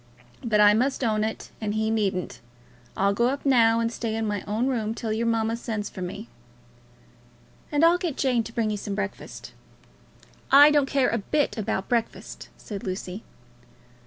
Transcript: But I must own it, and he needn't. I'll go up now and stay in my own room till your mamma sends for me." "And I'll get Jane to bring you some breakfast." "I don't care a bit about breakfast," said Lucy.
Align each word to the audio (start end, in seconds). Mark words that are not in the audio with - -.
But 0.43 0.59
I 0.59 0.73
must 0.73 1.03
own 1.03 1.23
it, 1.23 1.51
and 1.61 1.75
he 1.75 1.91
needn't. 1.91 2.39
I'll 2.97 3.13
go 3.13 3.27
up 3.27 3.45
now 3.45 3.79
and 3.79 3.91
stay 3.91 4.15
in 4.15 4.25
my 4.25 4.41
own 4.47 4.65
room 4.65 4.95
till 4.95 5.13
your 5.13 5.27
mamma 5.27 5.55
sends 5.55 5.89
for 5.91 6.01
me." 6.01 6.27
"And 7.71 7.85
I'll 7.85 7.99
get 7.99 8.17
Jane 8.17 8.43
to 8.45 8.51
bring 8.53 8.71
you 8.71 8.77
some 8.77 8.95
breakfast." 8.95 9.51
"I 10.51 10.71
don't 10.71 10.87
care 10.87 11.09
a 11.09 11.19
bit 11.19 11.55
about 11.55 11.87
breakfast," 11.87 12.49
said 12.57 12.83
Lucy. 12.83 13.21